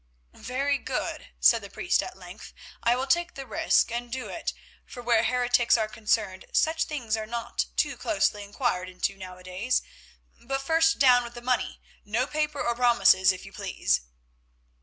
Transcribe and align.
"Very 0.33 0.79
good," 0.79 1.27
said 1.39 1.61
the 1.61 1.69
priest 1.69 2.01
at 2.01 2.17
length, 2.17 2.53
"I 2.81 2.95
will 2.95 3.05
take 3.05 3.35
the 3.35 3.45
risk 3.45 3.91
and 3.91 4.11
do 4.11 4.29
it, 4.29 4.51
for 4.83 4.99
where 5.03 5.23
heretics 5.25 5.77
are 5.77 5.87
concerned 5.87 6.45
such 6.51 6.85
things 6.85 7.15
are 7.15 7.27
not 7.27 7.67
too 7.75 7.95
closely 7.97 8.43
inquired 8.43 8.89
into 8.89 9.15
nowadays. 9.15 9.83
But 10.41 10.63
first 10.63 10.97
down 10.97 11.23
with 11.23 11.35
the 11.35 11.39
money; 11.43 11.79
no 12.03 12.25
paper 12.25 12.63
or 12.63 12.73
promises, 12.73 13.31
if 13.31 13.45
you 13.45 13.53
please." 13.53 14.01